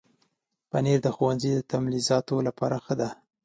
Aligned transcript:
پنېر 0.71 0.99
د 1.03 1.07
ښوونځي 1.15 1.51
د 1.55 1.59
تلمیذانو 1.69 2.35
لپاره 2.47 2.75
ښه 2.85 2.93
ده. 2.99 3.09